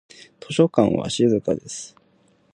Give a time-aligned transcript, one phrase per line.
[0.39, 1.95] 図書館は静かです。